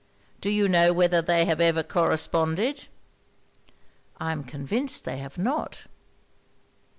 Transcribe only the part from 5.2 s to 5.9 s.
not.'